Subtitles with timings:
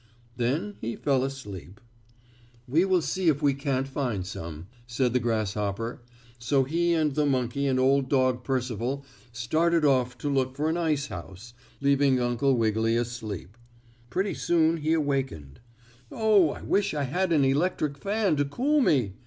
[0.35, 1.79] Then he fell asleep.
[2.67, 6.01] "We will see if we can't find some," said the grasshopper,
[6.39, 10.77] so he and the monkey and Old Dog Percival started off to look for an
[10.77, 13.55] ice house, leaving Uncle Wiggily asleep.
[14.09, 15.59] Pretty soon he awakened.
[16.11, 19.13] "Oh, I wish I had an electric fan to cool me!"